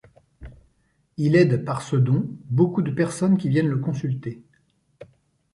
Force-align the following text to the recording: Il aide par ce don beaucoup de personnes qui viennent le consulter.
Il 1.17 1.35
aide 1.35 1.63
par 1.63 1.83
ce 1.83 1.95
don 1.95 2.25
beaucoup 2.45 2.81
de 2.81 2.89
personnes 2.89 3.37
qui 3.37 3.49
viennent 3.49 3.67
le 3.67 3.77
consulter. 3.77 4.41